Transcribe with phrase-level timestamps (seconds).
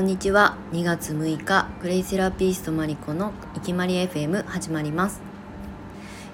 [0.00, 0.56] こんにちは。
[0.72, 5.20] 2月6日クレイセラピストマリコのいきまり FM 始まります。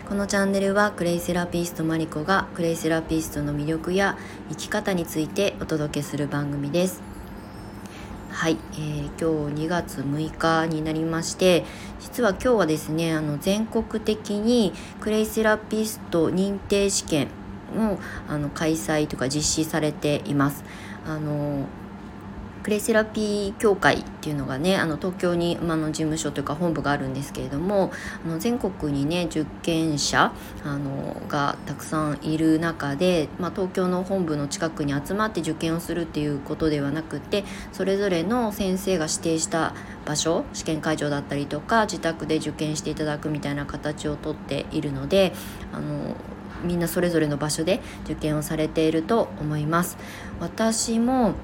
[0.09, 4.17] このチャンネルはクレイセラピストマリコがクレイセラピストの魅力や
[4.51, 7.03] 生き方についてお届けする番組です。
[8.31, 11.65] はい、えー、今日2月6日になりまして
[11.99, 17.31] 実は今日はですねあの全国的にクレイセラピスト認定試験
[17.75, 20.63] をあの開催とか実施されています。
[21.05, 21.67] あの
[22.67, 27.93] クレセラピー協会っていうのがねあの東京に、ま、の事務所というか本部があるんですけれども
[28.25, 30.33] あの全国にね受験者
[30.65, 39.73] あのがたくさんいる中で、ま、東京の本部の近くに集まって受験をするっていうことではなくてそれぞれの先生が指定した
[40.05, 45.33] 場所試験会場だったりとか自宅で受験していただくみたいな形をとっているので
[45.73, 46.17] あの
[46.65, 49.99] みんなそれぞれの場所で受験をされていると思います。
[50.41, 51.35] 私も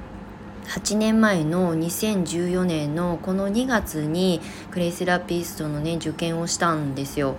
[0.66, 7.36] 8年前の2014年のこの2月にクレイセラピストのね受験をしたんですよ。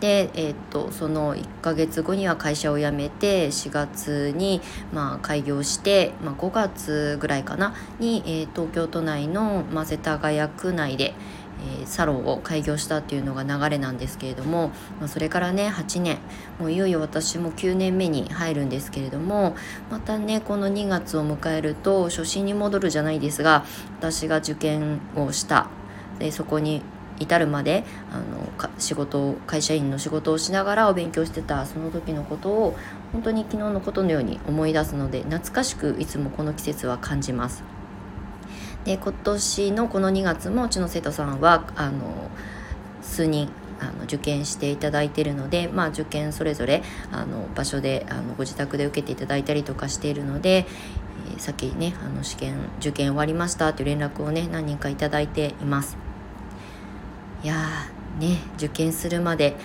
[0.00, 4.60] で、えー、っとその1ヶ月後には会社を辞めて4月に、
[4.92, 11.14] まあ、開業して、まあ、5月ぐらいかなに、えー、東京都内の、まあ、世田谷区内で、
[11.82, 14.68] え、サロンを開業したっていうのが流れなんですけれども、
[15.00, 16.18] まあ、それからね8年
[16.58, 19.56] もういよいよ私も9年目に入るんですけれども
[19.90, 23.64] またねこの2月を迎えると初心に戻るじゃないですが
[23.98, 25.68] 私が受験をした
[26.18, 26.82] でそこに
[27.18, 32.76] 至るまであの仕事会社員の仕事をしながらお勉強してたその時のことを
[33.12, 37.81] 本当に昨日のことのように思い出すので懐かしくいつもこの季節は感じます。
[38.84, 42.30] で今年のこの2月もうちの生徒さんはあの
[43.00, 43.48] 数人
[43.80, 50.66] あの受験していただいているので、まあ、受験それぞれあの場所であのご自宅で受けていただいたりとかしているので、
[51.32, 55.96] えー、さっきねあの試験受験終わりましたという連絡をね何人かいただいています。
[57.42, 57.56] いや
[58.20, 59.56] ね受験するまで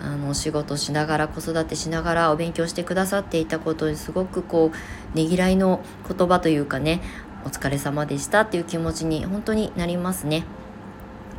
[0.00, 7.00] あのお仕事しながら子育てしながらお勉強してくださっていたことにすごくこうねぎらいの言葉というかね
[7.46, 10.44] お疲れ様でしたっていう気持ちに本当になりますね。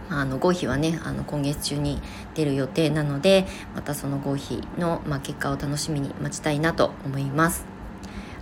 [0.09, 2.01] あの合否はねあの今月中に
[2.33, 3.45] 出る予定なので
[3.75, 7.77] またその合否の、まあ、結果を楽しみに待ちたいなと思います。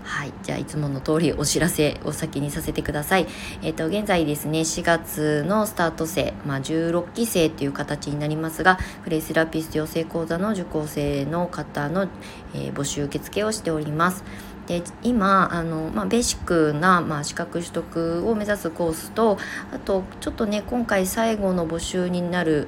[0.06, 0.34] はい。
[0.44, 3.26] じゃあ、いつもの通りお知らせを先にさせてください。
[3.64, 12.08] えっ、ー、と、現在ですね、4月のスタート生、まあ、16期生という形になりますが、クレイセラピスト養成講座の受講生の方の、
[12.54, 14.24] えー、募集受付をしております。
[14.68, 19.38] で今あの、まあ、ベーシックな、まあ、資格取得を目指すコースと
[19.72, 22.68] あとちょっとね今回最後の募集になる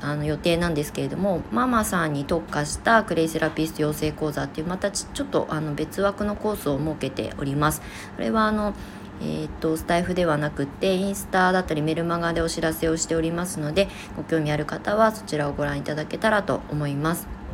[0.00, 7.80] あの予定なんですけれどもママさんに特化したクレイセラピスト養成講座っていうまたちょっとあの別枠のコースを設けております。
[8.16, 8.74] これはあの
[9.18, 17.45] えーと、とスタイフではなくてインスタだったりメルマガでお知らせをしておりますのでご興味ある方はそちらをご覧いただけたらと思います。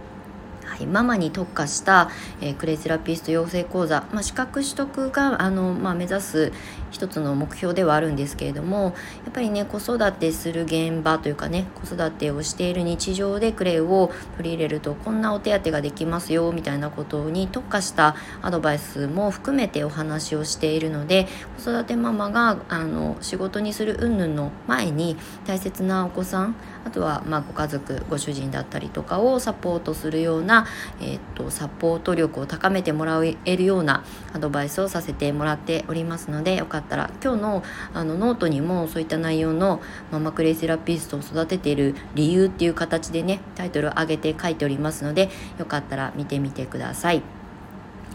[0.72, 2.08] はい、ママに特化した、
[2.40, 6.52] えー、クレイセラピスト養成講座、まあ、資格取得があの、まあ、目指す
[6.90, 8.94] 一つの目標ではあるんですけれども
[9.24, 21.28] やっぱりね子育てする現場というかね子育てをしている日常でクレイを取り入れるとこんなお手当ができますよみたいなことに特化したアドバイスも含めてお話をしているので
[21.62, 30.66] 子育てママがあの仕事にする云々の前に大切なお子さんあとはまあご家族ご主人だったりとかをサポートするような、
[31.00, 37.62] えー、とサポート力を高めてもらえるようなアドバイスをさせてもらっておりますのでよかったら今日の
[37.94, 47.22] あのノートにもそういった内容のママクレイセラピストを育てている理由っていう形でねタイトルを上げて書いておりますのでよかったら見てみてください。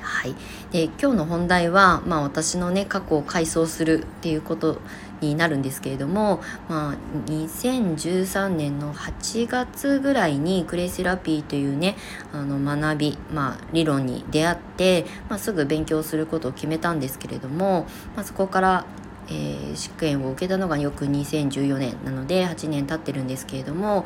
[0.07, 0.35] はい、
[0.71, 4.79] で今日の本題は、まあ、私のね過去を回想するっていうこと
[5.21, 6.95] になるんですけれども、まあ、
[7.29, 11.95] 2013年の8月ぐらいにクレイセラピーというね
[12.33, 18.85] あの学び、まあ、理論に出会って、まあ、すぐ勉強することを決めたんですけれども、まあ、そこから
[19.29, 24.05] えー、試験を受けたのがよく2014年なので8年経ってるんですけれども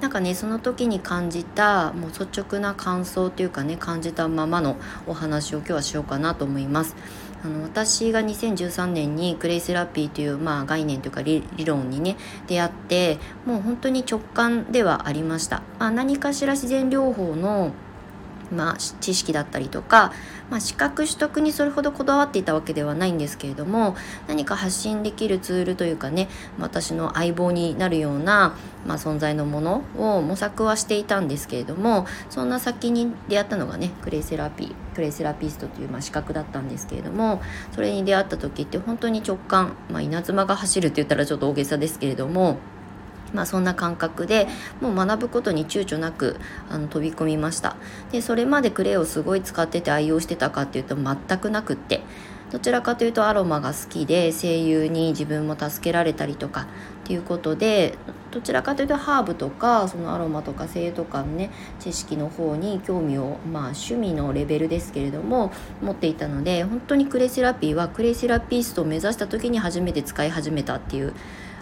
[0.00, 4.76] なんかねその時に感じたもう率直な感想というかね感じたままの
[5.06, 6.94] お話を今日はしようかなと思います。
[7.44, 15.62] あの私が2013年にクレイセラピーという、まあ、概念というか理論にね出会ってもう本当に直感ではありました。
[15.78, 17.72] まあ、何かしら自然療法の
[18.54, 20.12] まあ、知識だったりとか、
[20.50, 23.96] まあ、資格取得にそれほどこだわっていたわけではないんですけれども
[24.28, 26.28] 何か発信できるツールというかね
[26.58, 28.56] 私の相棒になるような、
[28.86, 37.42] まあ、存在のものを模索はしていたんですけれどもそんな先に出会ったのがねクレイセラピークレイセラピストという、まあ、資格だったんですけれども
[37.72, 42.58] それに出会った時って本当に直感、まあ、稲妻が走るって言ったらちょっと大げさですけれども
[43.34, 44.46] まあ、そんな感覚で
[44.80, 46.36] もう学ぶことに躊躇なく
[46.70, 47.76] あの飛び込みました
[48.12, 52.02] でそれまでクレイをすごい使ってて愛用してたかっていうと全くなくって
[52.54, 56.68] どちらかというとアロマが好きで声優に自分も助けられたりとか
[57.04, 57.98] っていうことで
[58.30, 61.50] どちらかというとハーブとかそのアロマとか声優とかのね
[61.80, 65.52] 知識の方に興味をまあ趣味のレベルですけれども
[65.82, 71.12] 持っていたので本当にクレイセラピーはクレイセラピストを目指した時に初めて使い始めたっていう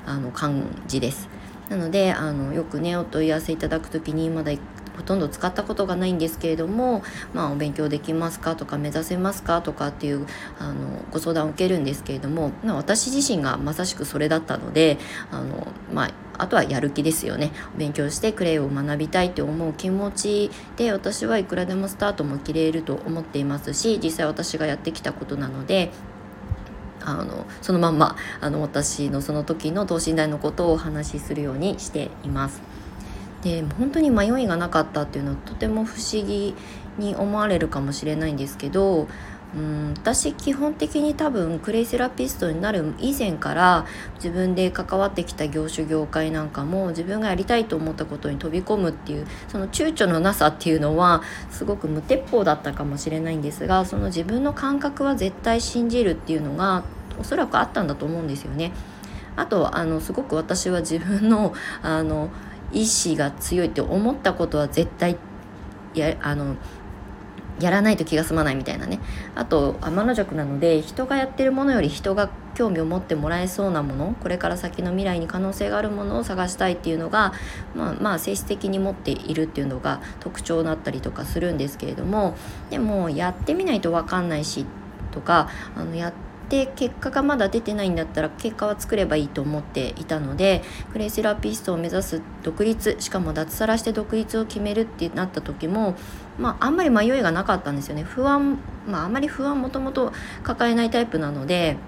[0.04, 1.31] あの感じです。
[1.68, 4.52] なのであのよくねお問い合わせいただく時にまだ
[4.94, 8.56] ほとんど使ったことがないんですけれども、まあ、お勉強できますか？
[8.56, 9.62] とか目指せますか？
[9.62, 10.26] とかっていう
[10.58, 14.98] あのご相談を受けるんですけれども、まあ、私自身がまさしくそれだったので
[15.30, 17.52] あの、まあ、あとはやる気ですよね。
[17.78, 25.90] 勉強してクレイを学びたいって思う気持ちで私はいくらでもスタートも切れると思っていますし実際私がやってきたことなので
[27.04, 32.62] あのそのまんまあの私のその時の等身大のことをお話しするようにしています。
[33.43, 36.54] で本当に迷いがなかったっていうのはとても不思議
[36.99, 39.08] に思われるかもしれないんですけど
[39.54, 56.84] うん私基本的に多分クレイセラピストになる以前から自分で関わってきた業種業界なんかも自分がやりたいと思ったことに飛び込むっていうその躊躇のなさっていうのはすごく無鉄砲だったかもしれないんですがその自分の感覚は絶対信じるっていうのが
[57.20, 58.72] おそらくあったんだと思うんですよね。
[59.37, 62.31] あとあのすごく私は自分のあの
[62.72, 65.16] 意志が強いって思ったことは絶対
[65.94, 66.56] やあの
[67.62, 68.98] やらないと気が済まないみたいなね。
[69.34, 77.32] あと天の弱なので人がやってるものより人が興味を持ってもらえそうなものこれから先の未来に可能性があるものを探したいっていうのが、
[77.74, 82.36] まあ、まあ性質的に持っているっていうのが特徴だったりとかするんですけれども
[82.70, 84.66] でもやってみないと分かんないし
[85.12, 90.62] とかあのやってで結果がまだ出てないんだったら結果は作ればいいと思っていたので
[90.93, 95.94] クレイセラピストを目指す独立しかも脱サラして独立を決めるってなった時も
[96.38, 98.02] まああんまり迷いがなかったんですよね。
[98.02, 100.12] 不安まああんまり不安もともと
[100.43, 101.78] 抱えないタイプなので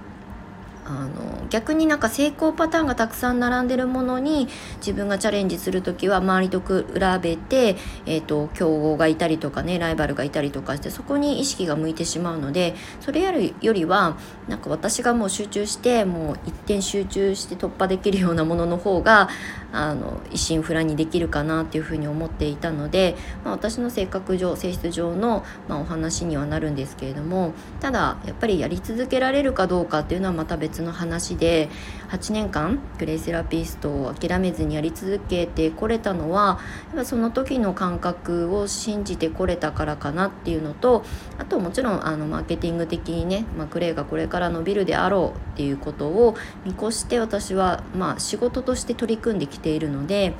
[0.87, 4.49] あの逆になんか成功パターンがたくさん並んでるものに
[4.79, 6.85] 自分がチャレンジする時は周りと比
[7.23, 7.77] べて、
[8.07, 19.29] えーと、競合がいたりとかねライバルがいたりとかしてそこに意識が向いてしまうのでそれよりはなんか私がもう集中してもう一点集中して突破できるようなものの方が
[19.73, 31.69] あの一心不乱にできるかなっていうふうに思っていたので、まあ、私の性格上性質上の、まあ、お話にはなるんですけれどもただやっぱりやり続けられるかどうかっていうのはまた別の話で
[32.11, 41.05] 8年間グレイセラピストを諦めずにやり続けてこれたのはやっぱその時の感覚を信じてこれたからかなっていうのと
[41.39, 50.35] あともちろんあのマーケティング的にね、まあ、クレイがこれから伸びるであろうっていうことを見越して私はまあ仕事として取り組んできているので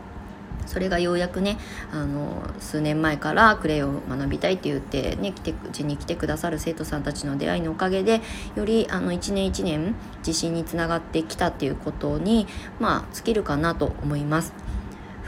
[0.67, 1.59] それがようやくね
[1.93, 8.21] あの数年前からクレイを学びたいって言ってね来てうちに来てくださる生徒さんたちの出会いのおかげで
[8.57, 9.95] よりあの1年1年
[10.27, 12.47] 自信につながってきたっていうことに
[12.81, 14.53] まあ尽きるかなと思います。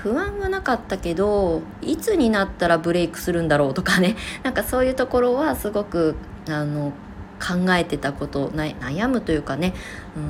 [0.06, 6.14] 不安はなかったけどいつになったらブレイクするんだろうとかね なんかそういうところはすごく
[6.48, 6.92] あの
[7.40, 9.74] 考えてたこと悩むというかね
[10.16, 10.20] う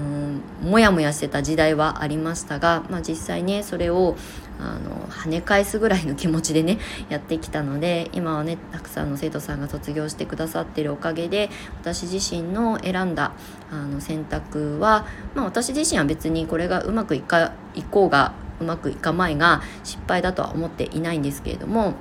[0.66, 4.16] んもやもやしてた時代はありましたが、まあ、実際ねそれを
[4.58, 13.32] あの跳ね返すぐらいの気持ちでねやってきたので今はねたくさんの生徒さんが卒業してくださってるおかげで私自身の選んだ
[13.70, 21.94] あの選択は、まあ、私自身は別にこれがうまくいかいこうがうまくいかまいが失敗だとは思っていないんですけれども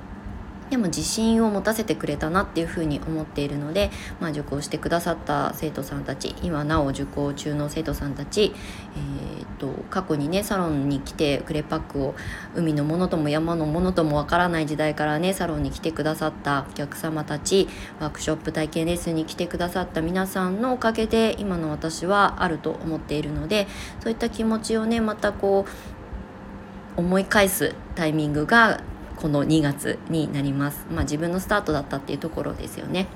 [0.70, 8.52] でも自信を持たせてくれたなっていうふうに思っているので、まあ、受講してくださった生徒さんたち今なお受講中の生徒さんたち、
[8.96, 12.14] えー、っと過去にねサロンに来てクレパックを
[12.54, 17.68] 海のものとも山のものともわからない時代からねサロンに来てくださったお客様たち
[18.00, 23.68] ワークショップ体験レッスンに来てくださった皆さんのおかげで今の私はあると思っているので
[24.02, 25.64] そういった気持ちをねまたこ
[26.96, 28.80] う思い返すタイミングが
[29.16, 30.86] この2月になります。
[30.90, 33.06] まあ、自分のスタートだったっていうところですよね。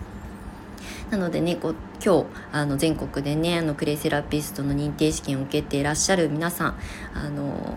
[1.11, 6.79] なのでねこう今日あの全国でねあのクレイセラピストの認定試験を受けていらっしゃる皆さん
[7.15, 7.77] あの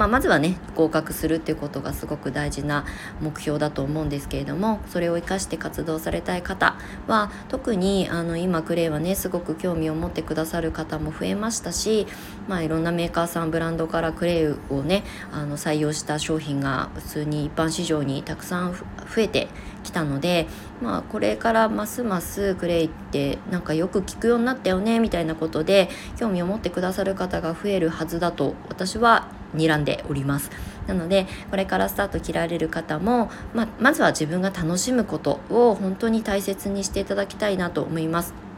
[0.00, 2.86] まあ、まずはね合格するっていうことがすごく大事な
[3.20, 6.74] 目標だと思うんですけれどもそれを生かして活動されたい方
[7.06, 12.06] は特にあの今クレイはねすごく興味を持ってくださる方も増えましたし、
[12.48, 18.82] まあ、いろんなメーカーさんブランドからクレイをねあの採用した商品が普通に一般市場にたくさん増
[19.18, 19.48] えて
[19.84, 20.46] きたので、
[20.80, 30.50] まあ、これからますますクレイってなんかよく聞くようになったよねみたいなことで興味を持ってくださる方が増えるはずだと私は睨んでおります。
[30.86, 38.49] なのでこれからスタート切られる方も、まあ、まずは自分が楽しむことを本当に大切にしていただきたいなと思います。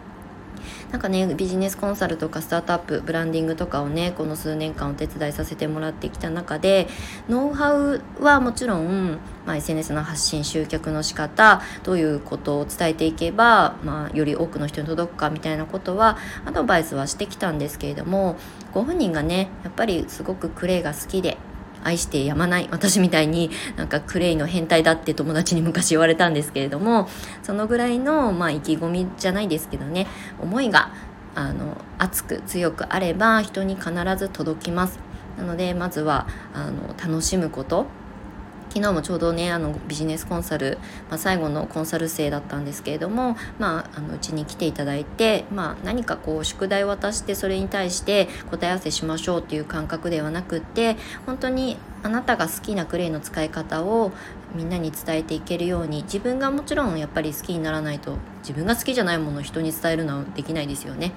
[0.90, 6.88] なんかねビジネスコンサルとかスタートアップブランディングとかをねこの数年間お手伝いさせてもらってきた中で
[7.28, 18.36] ノウハウはもちろん、まあ、SNS の発信集客の仕方どういうことを伝えていけば、まあ、より多くの人に届くかみたいなことはアドバイスはしてきたんですけれども
[18.72, 21.36] ご本人がねやっぱりすごくクレイが好きで
[21.84, 27.08] 愛してやまない私みたいになんかクレイの変態だって友達に昔言われたんですけれども
[27.42, 30.06] そのぐらいの、まあ、意気込みじゃないですけどね
[30.40, 30.92] 思いが
[31.34, 34.98] あの熱く強くあれば人に必ず届きます。
[35.38, 37.86] なのでまずはあの楽しむこと。
[38.72, 40.78] 昨日もちょうどねあのビジネスコンサル、
[41.10, 54.10] まあ、最後のコンサル生だったんですけれども、まあ、うちに来ていただいて、まあ、何かこう宿題を渡してそれに対して答え合わせしましょうっていう感覚ではなくって本当にあなたが好きなクレイの使い方を
[54.54, 61.12] みんなに伝えていけるように自分がもちろんやっぱり好きにならないと自分が好きじゃないものを人に伝えるのはできないですよね。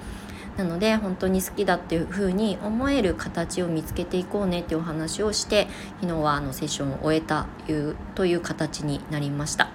[0.56, 5.68] なので本当に好きだっていう風に思える形を見つけていこうねっていうお話をして
[6.00, 9.68] 昨日はあのセッションを終えたいうという形になりました。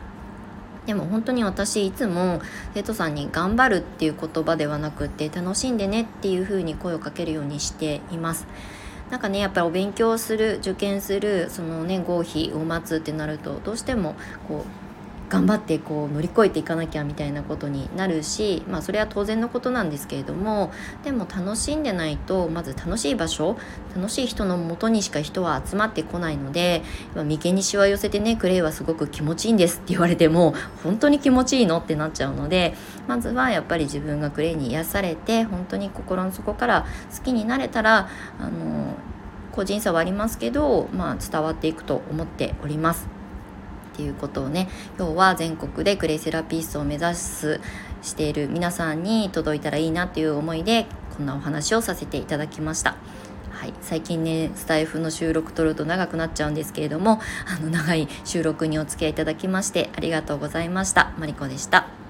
[0.86, 2.42] でも本当に私いつも
[2.74, 8.48] 生徒さんに頑張るっていう言葉ではなくって楽しんでねっていう風に声をかけるようにしています。
[9.12, 14.16] なんかねやっぱりお勉強する受験するそのね合否を待つってなるとどうしても
[14.48, 14.91] こう
[15.32, 20.74] 頑張ってこう乗り越えていかなきゃみたいなことになるしまあそれは当然のことなんですけれども
[21.06, 23.58] でも楽しんでないとまず楽しい場所
[23.96, 26.84] 楽しい人のもとにしか人は集まってこないので
[27.16, 32.74] 眉間にしわ寄せてねクレイはすごく気持ちいいんですって言われても本当に気持ちいいのってなっちゃうので
[33.08, 36.86] まずはやっぱり自分がクレイに癒されて本当に心の底から
[37.18, 38.96] 好きになれたらあの
[39.54, 43.21] 個人差はありますけど、まあ、伝わっていくと思っております。
[44.02, 44.68] っていうことをね
[44.98, 47.62] 今日は全国でクレイセラピストを目指す
[48.02, 52.96] している皆さんに届いたらいいなという思いでこんなお話をさせていただきました。
[53.52, 61.14] はい、最近ねスタイフの収録撮ると長くなっちゃうんですけれどもあの長い収録にお付き合いいただきましてありがとうございました。
[61.20, 62.01] マリコでした。